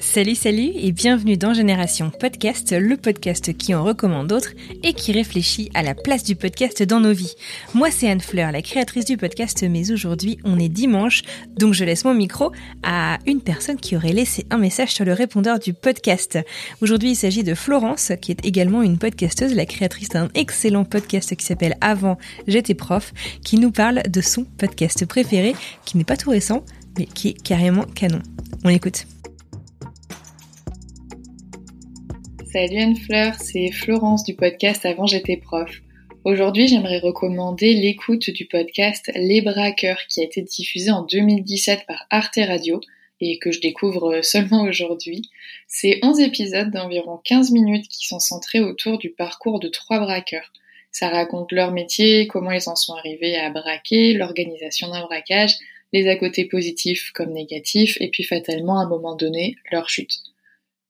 [0.00, 4.52] Salut, salut et bienvenue dans Génération Podcast, le podcast qui en recommande d'autres
[4.84, 7.34] et qui réfléchit à la place du podcast dans nos vies.
[7.74, 11.22] Moi, c'est Anne Fleur, la créatrice du podcast, mais aujourd'hui, on est dimanche,
[11.56, 12.52] donc je laisse mon micro
[12.84, 16.38] à une personne qui aurait laissé un message sur le répondeur du podcast.
[16.80, 21.34] Aujourd'hui, il s'agit de Florence, qui est également une podcasteuse, la créatrice d'un excellent podcast
[21.34, 26.16] qui s'appelle Avant, j'étais prof, qui nous parle de son podcast préféré, qui n'est pas
[26.16, 26.64] tout récent,
[26.96, 28.20] mais qui est carrément canon.
[28.64, 29.04] On écoute.
[32.50, 35.70] Salut Anne Fleur, c'est Florence du podcast Avant j'étais prof.
[36.24, 42.06] Aujourd'hui, j'aimerais recommander l'écoute du podcast Les Braqueurs qui a été diffusé en 2017 par
[42.08, 42.80] Arte Radio
[43.20, 45.28] et que je découvre seulement aujourd'hui.
[45.66, 50.50] C'est 11 épisodes d'environ 15 minutes qui sont centrés autour du parcours de trois braqueurs.
[50.90, 55.54] Ça raconte leur métier, comment ils en sont arrivés à braquer, l'organisation d'un braquage,
[55.92, 60.27] les à côté positifs comme négatifs, et puis fatalement à un moment donné, leur chute.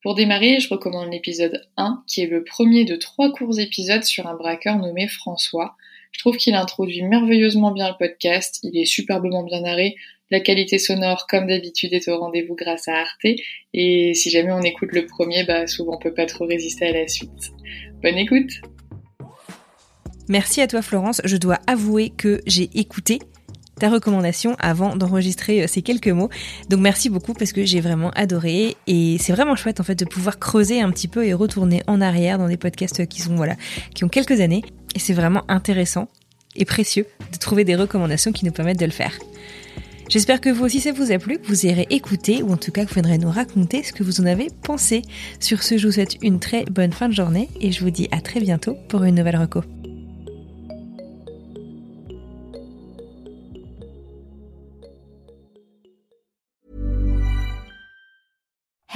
[0.03, 4.29] Pour démarrer, je recommande l'épisode 1, qui est le premier de trois courts épisodes sur
[4.29, 5.75] un braqueur nommé François.
[6.13, 9.97] Je trouve qu'il introduit merveilleusement bien le podcast, il est superbement bien narré,
[10.31, 13.27] la qualité sonore, comme d'habitude, est au rendez-vous grâce à Arte,
[13.75, 16.93] et si jamais on écoute le premier, bah souvent on peut pas trop résister à
[16.93, 17.51] la suite.
[18.01, 18.53] Bonne écoute
[20.29, 23.19] Merci à toi Florence, je dois avouer que j'ai écouté
[23.79, 26.29] ta recommandation avant d'enregistrer euh, ces quelques mots.
[26.69, 30.05] Donc merci beaucoup parce que j'ai vraiment adoré et c'est vraiment chouette en fait de
[30.05, 33.57] pouvoir creuser un petit peu et retourner en arrière dans des podcasts qui sont voilà,
[33.95, 34.63] qui ont quelques années
[34.95, 36.09] et c'est vraiment intéressant
[36.57, 39.13] et précieux de trouver des recommandations qui nous permettent de le faire.
[40.09, 42.73] J'espère que vous aussi ça vous a plu, que vous irez écouter ou en tout
[42.73, 45.03] cas que vous viendrez nous raconter ce que vous en avez pensé.
[45.39, 48.09] Sur ce, je vous souhaite une très bonne fin de journée et je vous dis
[48.11, 49.63] à très bientôt pour une nouvelle reco.